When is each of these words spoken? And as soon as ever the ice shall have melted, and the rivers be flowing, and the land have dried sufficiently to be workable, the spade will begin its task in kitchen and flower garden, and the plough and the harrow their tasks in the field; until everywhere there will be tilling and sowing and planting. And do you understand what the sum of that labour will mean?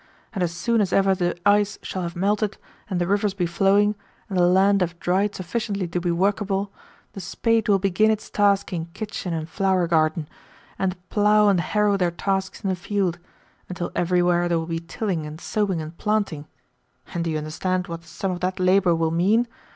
And 0.33 0.41
as 0.43 0.51
soon 0.51 0.81
as 0.81 0.91
ever 0.91 1.13
the 1.13 1.37
ice 1.45 1.77
shall 1.83 2.01
have 2.01 2.15
melted, 2.15 2.57
and 2.89 2.99
the 2.99 3.05
rivers 3.05 3.35
be 3.35 3.45
flowing, 3.45 3.93
and 4.29 4.37
the 4.39 4.47
land 4.47 4.81
have 4.81 4.99
dried 4.99 5.35
sufficiently 5.35 5.87
to 5.89 6.01
be 6.01 6.09
workable, 6.09 6.71
the 7.13 7.19
spade 7.21 7.69
will 7.69 7.77
begin 7.77 8.09
its 8.09 8.27
task 8.31 8.73
in 8.73 8.87
kitchen 8.95 9.31
and 9.31 9.47
flower 9.47 9.85
garden, 9.85 10.27
and 10.79 10.93
the 10.93 10.97
plough 11.11 11.49
and 11.49 11.59
the 11.59 11.69
harrow 11.69 11.97
their 11.97 12.09
tasks 12.09 12.63
in 12.63 12.69
the 12.71 12.75
field; 12.75 13.19
until 13.69 13.91
everywhere 13.93 14.49
there 14.49 14.57
will 14.57 14.65
be 14.65 14.79
tilling 14.79 15.27
and 15.27 15.39
sowing 15.39 15.79
and 15.79 15.99
planting. 15.99 16.47
And 17.13 17.23
do 17.23 17.29
you 17.29 17.37
understand 17.37 17.85
what 17.85 18.01
the 18.01 18.07
sum 18.07 18.31
of 18.31 18.39
that 18.39 18.59
labour 18.59 18.95
will 18.95 19.11
mean? 19.11 19.47